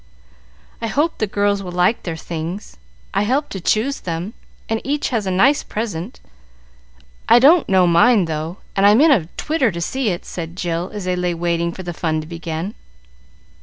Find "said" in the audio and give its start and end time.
10.25-10.55